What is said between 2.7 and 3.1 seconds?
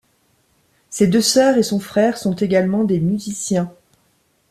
des